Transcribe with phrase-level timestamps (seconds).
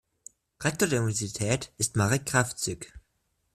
[0.63, 2.91] Rektor der Universität ist Marek Krawczyk.